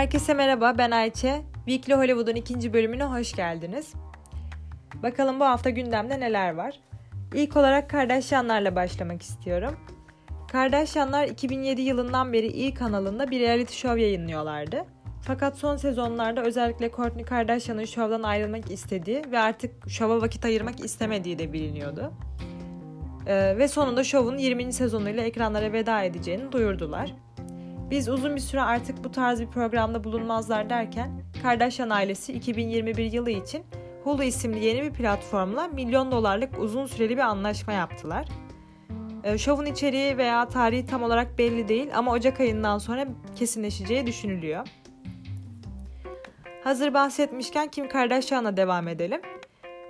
Herkese 0.00 0.34
merhaba, 0.34 0.78
ben 0.78 0.90
Ayçe. 0.90 1.42
Weekly 1.54 1.94
Hollywood'un 1.94 2.34
ikinci 2.34 2.72
bölümüne 2.72 3.04
hoş 3.04 3.32
geldiniz. 3.32 3.94
Bakalım 5.02 5.40
bu 5.40 5.44
hafta 5.44 5.70
gündemde 5.70 6.20
neler 6.20 6.54
var? 6.54 6.80
İlk 7.34 7.56
olarak 7.56 7.90
Kardashianlarla 7.90 8.76
başlamak 8.76 9.22
istiyorum. 9.22 9.76
Kardashianlar 10.52 11.24
2007 11.24 11.80
yılından 11.80 12.32
beri 12.32 12.46
iyi 12.46 12.74
kanalında 12.74 13.30
bir 13.30 13.40
reality 13.40 13.74
show 13.74 14.00
yayınlıyorlardı. 14.00 14.84
Fakat 15.22 15.58
son 15.58 15.76
sezonlarda 15.76 16.42
özellikle 16.42 16.90
Kourtney 16.90 17.24
Kardashian'ın 17.24 17.84
şovdan 17.84 18.22
ayrılmak 18.22 18.70
istediği 18.70 19.22
ve 19.30 19.38
artık 19.38 19.90
şova 19.90 20.20
vakit 20.20 20.44
ayırmak 20.44 20.84
istemediği 20.84 21.38
de 21.38 21.52
biliniyordu. 21.52 22.12
Ee, 23.26 23.54
ve 23.58 23.68
sonunda 23.68 24.04
şovun 24.04 24.38
20. 24.38 24.72
sezonuyla 24.72 25.22
ekranlara 25.22 25.72
veda 25.72 26.02
edeceğini 26.02 26.52
duyurdular. 26.52 27.14
Biz 27.90 28.08
uzun 28.08 28.36
bir 28.36 28.40
süre 28.40 28.62
artık 28.62 29.04
bu 29.04 29.10
tarz 29.10 29.40
bir 29.40 29.46
programda 29.46 30.04
bulunmazlar 30.04 30.70
derken 30.70 31.22
Kardashian 31.42 31.90
ailesi 31.90 32.32
2021 32.32 33.12
yılı 33.12 33.30
için 33.30 33.64
Hulu 34.04 34.24
isimli 34.24 34.64
yeni 34.64 34.82
bir 34.82 34.92
platformla 34.92 35.68
milyon 35.68 36.12
dolarlık 36.12 36.58
uzun 36.58 36.86
süreli 36.86 37.16
bir 37.16 37.22
anlaşma 37.22 37.72
yaptılar. 37.72 38.28
Ee, 39.24 39.38
şovun 39.38 39.66
içeriği 39.66 40.18
veya 40.18 40.48
tarihi 40.48 40.86
tam 40.86 41.02
olarak 41.02 41.38
belli 41.38 41.68
değil 41.68 41.88
ama 41.94 42.12
Ocak 42.12 42.40
ayından 42.40 42.78
sonra 42.78 43.06
kesinleşeceği 43.36 44.06
düşünülüyor. 44.06 44.66
Hazır 46.64 46.94
bahsetmişken 46.94 47.68
Kim 47.68 47.88
Kardashian'a 47.88 48.56
devam 48.56 48.88
edelim. 48.88 49.20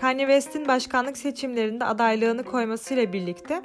Kanye 0.00 0.26
West'in 0.26 0.68
başkanlık 0.68 1.16
seçimlerinde 1.16 1.84
adaylığını 1.84 2.44
koymasıyla 2.44 3.12
birlikte 3.12 3.62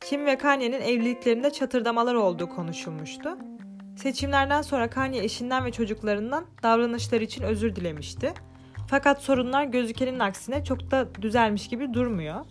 Kim 0.00 0.26
ve 0.26 0.38
Kanye'nin 0.38 0.80
evliliklerinde 0.80 1.50
çatırdamalar 1.50 2.14
olduğu 2.14 2.48
konuşulmuştu. 2.48 3.38
Seçimlerden 3.96 4.62
sonra 4.62 4.90
Kanye 4.90 5.24
eşinden 5.24 5.64
ve 5.64 5.72
çocuklarından 5.72 6.44
davranışları 6.62 7.24
için 7.24 7.42
özür 7.42 7.76
dilemişti. 7.76 8.32
Fakat 8.88 9.22
sorunlar 9.22 9.64
gözükenin 9.64 10.18
aksine 10.18 10.64
çok 10.64 10.90
da 10.90 11.08
düzelmiş 11.22 11.68
gibi 11.68 11.94
durmuyor. 11.94 12.44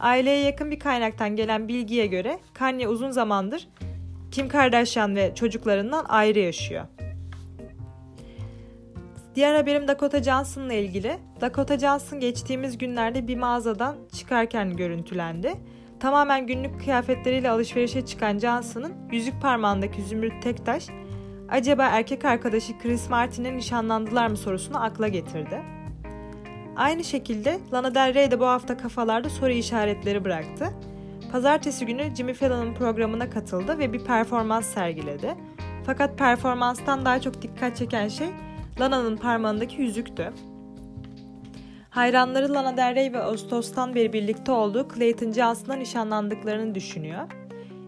Aileye 0.00 0.44
yakın 0.44 0.70
bir 0.70 0.78
kaynaktan 0.78 1.36
gelen 1.36 1.68
bilgiye 1.68 2.06
göre 2.06 2.38
Kanye 2.54 2.88
uzun 2.88 3.10
zamandır 3.10 3.68
Kim 4.30 4.48
Kardashian 4.48 5.16
ve 5.16 5.34
çocuklarından 5.34 6.04
ayrı 6.08 6.38
yaşıyor. 6.38 6.84
Diğer 9.34 9.54
haberim 9.54 9.88
Dakota 9.88 10.22
Johnson'la 10.22 10.72
ilgili. 10.72 11.18
Dakota 11.40 11.78
Johnson 11.78 12.20
geçtiğimiz 12.20 12.78
günlerde 12.78 13.28
bir 13.28 13.36
mağazadan 13.36 13.96
çıkarken 14.16 14.76
görüntülendi. 14.76 15.54
Tamamen 16.02 16.46
günlük 16.46 16.80
kıyafetleriyle 16.80 17.50
alışverişe 17.50 18.06
çıkan 18.06 18.38
Johnson'ın 18.38 18.92
yüzük 19.12 19.42
parmağındaki 19.42 20.02
zümrüt 20.02 20.42
tek 20.42 20.66
taş 20.66 20.88
acaba 21.48 21.84
erkek 21.84 22.24
arkadaşı 22.24 22.78
Chris 22.78 23.10
Martin'e 23.10 23.56
nişanlandılar 23.56 24.26
mı 24.26 24.36
sorusunu 24.36 24.84
akla 24.84 25.08
getirdi. 25.08 25.62
Aynı 26.76 27.04
şekilde 27.04 27.58
Lana 27.72 27.94
Del 27.94 28.14
Rey 28.14 28.30
de 28.30 28.40
bu 28.40 28.46
hafta 28.46 28.76
kafalarda 28.76 29.30
soru 29.30 29.50
işaretleri 29.50 30.24
bıraktı. 30.24 30.70
Pazartesi 31.32 31.86
günü 31.86 32.16
Jimmy 32.16 32.34
Fallon'ın 32.34 32.74
programına 32.74 33.30
katıldı 33.30 33.78
ve 33.78 33.92
bir 33.92 34.04
performans 34.04 34.66
sergiledi. 34.66 35.34
Fakat 35.86 36.18
performanstan 36.18 37.04
daha 37.04 37.20
çok 37.20 37.42
dikkat 37.42 37.76
çeken 37.76 38.08
şey 38.08 38.28
Lana'nın 38.80 39.16
parmağındaki 39.16 39.82
yüzüktü. 39.82 40.32
Hayranları 41.92 42.54
Lana 42.54 42.76
Del 42.76 42.94
Rey 42.94 43.12
ve 43.12 43.22
Ağustos'tan 43.22 43.94
beri 43.94 44.12
birlikte 44.12 44.52
olduğu 44.52 44.88
Clayton 44.94 45.32
Johnson'a 45.32 45.76
nişanlandıklarını 45.76 46.74
düşünüyor. 46.74 47.28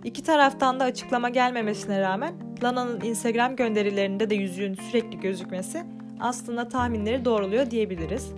İki 0.05 0.23
taraftan 0.23 0.81
da 0.81 0.85
açıklama 0.85 1.29
gelmemesine 1.29 2.01
rağmen 2.01 2.35
Lana'nın 2.63 3.01
Instagram 3.01 3.57
gönderilerinde 3.57 4.31
de 4.31 4.35
yüzüğün 4.35 4.75
sürekli 4.75 5.21
gözükmesi 5.21 5.85
aslında 6.21 6.69
tahminleri 6.69 7.25
doğruluyor 7.25 7.71
diyebiliriz. 7.71 8.33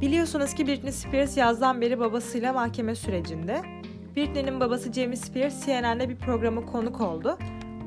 Biliyorsunuz 0.00 0.54
ki 0.54 0.66
Britney 0.66 0.92
Spears 0.92 1.36
yazdan 1.36 1.80
beri 1.80 2.00
babasıyla 2.00 2.52
mahkeme 2.52 2.94
sürecinde. 2.94 3.62
Britney'nin 4.16 4.60
babası 4.60 4.92
Jamie 4.92 5.16
Spears 5.16 5.66
CNN'de 5.66 6.08
bir 6.08 6.16
programa 6.16 6.66
konuk 6.66 7.00
oldu 7.00 7.38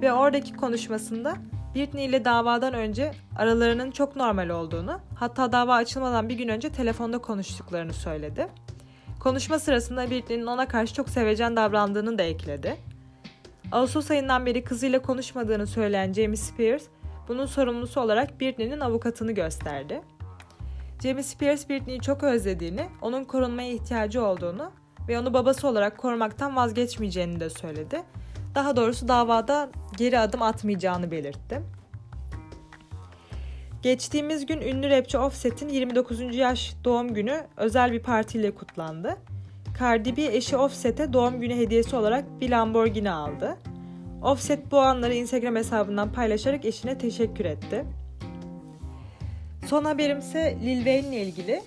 ve 0.01 0.13
oradaki 0.13 0.55
konuşmasında 0.55 1.33
Britney 1.77 2.05
ile 2.05 2.25
davadan 2.25 2.73
önce 2.73 3.11
aralarının 3.37 3.91
çok 3.91 4.15
normal 4.15 4.49
olduğunu, 4.49 4.99
hatta 5.15 5.51
dava 5.51 5.75
açılmadan 5.75 6.29
bir 6.29 6.35
gün 6.35 6.47
önce 6.47 6.69
telefonda 6.69 7.17
konuştuklarını 7.17 7.93
söyledi. 7.93 8.47
Konuşma 9.19 9.59
sırasında 9.59 10.09
Britney'nin 10.09 10.45
ona 10.45 10.67
karşı 10.67 10.93
çok 10.93 11.09
sevecen 11.09 11.55
davrandığını 11.55 12.17
da 12.17 12.23
ekledi. 12.23 12.77
Ağustos 13.71 14.11
ayından 14.11 14.45
beri 14.45 14.63
kızıyla 14.63 15.01
konuşmadığını 15.01 15.67
söyleyen 15.67 16.13
Jamie 16.13 16.37
Spears, 16.37 16.83
bunun 17.27 17.45
sorumlusu 17.45 18.01
olarak 18.01 18.41
Britney'nin 18.41 18.79
avukatını 18.79 19.31
gösterdi. 19.31 20.01
Jamie 21.03 21.23
Spears 21.23 21.69
Britney'i 21.69 21.99
çok 21.99 22.23
özlediğini, 22.23 22.85
onun 23.01 23.23
korunmaya 23.23 23.71
ihtiyacı 23.71 24.25
olduğunu 24.25 24.71
ve 25.07 25.19
onu 25.19 25.33
babası 25.33 25.67
olarak 25.67 25.97
korumaktan 25.97 26.55
vazgeçmeyeceğini 26.55 27.39
de 27.39 27.49
söyledi. 27.49 28.01
Daha 28.55 28.75
doğrusu 28.75 29.07
davada 29.07 29.69
geri 29.97 30.19
adım 30.19 30.41
atmayacağını 30.41 31.11
belirtti. 31.11 31.61
Geçtiğimiz 33.81 34.45
gün 34.45 34.61
ünlü 34.61 34.89
rapçi 34.89 35.17
Offset'in 35.17 35.69
29. 35.69 36.35
yaş 36.35 36.73
doğum 36.83 37.13
günü 37.13 37.47
özel 37.57 37.91
bir 37.91 37.99
partiyle 37.99 38.55
kutlandı. 38.55 39.17
Cardi 39.79 40.17
B 40.17 40.25
eşi 40.25 40.57
Offset'e 40.57 41.13
doğum 41.13 41.41
günü 41.41 41.55
hediyesi 41.55 41.95
olarak 41.95 42.41
bir 42.41 42.49
Lamborghini 42.49 43.11
aldı. 43.11 43.57
Offset 44.23 44.71
bu 44.71 44.79
anları 44.79 45.13
Instagram 45.13 45.55
hesabından 45.55 46.11
paylaşarak 46.11 46.65
eşine 46.65 46.97
teşekkür 46.97 47.45
etti. 47.45 47.85
Son 49.67 49.85
haberimse 49.85 50.57
Lil 50.63 50.77
Wayne 50.77 51.07
ile 51.07 51.21
ilgili. 51.21 51.61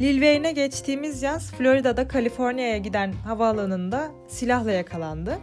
Lil 0.00 0.14
Wayne'e 0.14 0.52
geçtiğimiz 0.52 1.22
yaz 1.22 1.52
Florida'da 1.52 2.08
Kaliforniya'ya 2.08 2.78
giden 2.78 3.12
havaalanında 3.12 4.10
silahla 4.28 4.72
yakalandı. 4.72 5.38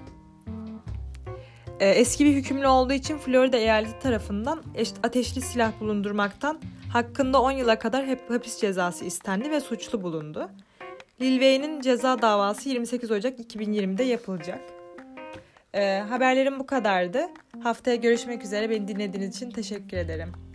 Ee, 1.79 1.89
eski 1.89 2.25
bir 2.25 2.33
hükümlü 2.33 2.67
olduğu 2.67 2.93
için 2.93 3.17
Florida 3.17 3.57
eyaleti 3.57 3.99
tarafından 3.99 4.63
ateşli 5.03 5.41
silah 5.41 5.71
bulundurmaktan 5.79 6.59
hakkında 6.93 7.41
10 7.41 7.51
yıla 7.51 7.79
kadar 7.79 8.05
hep 8.05 8.29
hapis 8.29 8.61
cezası 8.61 9.05
istendi 9.05 9.51
ve 9.51 9.59
suçlu 9.59 10.03
bulundu. 10.03 10.49
Lil 11.21 11.31
Wayne'in 11.31 11.81
ceza 11.81 12.21
davası 12.21 12.69
28 12.69 13.11
Ocak 13.11 13.39
2020'de 13.39 14.03
yapılacak. 14.03 14.61
Ee, 15.73 16.03
haberlerim 16.09 16.59
bu 16.59 16.65
kadardı. 16.65 17.27
Haftaya 17.63 17.95
görüşmek 17.95 18.43
üzere. 18.43 18.69
Beni 18.69 18.87
dinlediğiniz 18.87 19.35
için 19.35 19.51
teşekkür 19.51 19.97
ederim. 19.97 20.48